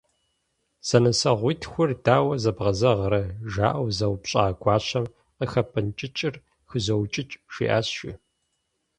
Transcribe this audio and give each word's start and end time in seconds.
«Зэнысэгъуитхур 0.87 1.89
дауэ 2.05 2.35
зэбгъэзэгърэ?»- 2.43 3.23
жаӏэу 3.53 3.87
зэупщӏа 3.97 4.43
гуащэм, 4.61 5.05
«Къыхэпӏэнкӏыкӏыр 5.37 6.35
хызоукӏыкӏ»- 6.69 7.39
жиӏащ, 7.53 7.87
жи. 7.97 8.11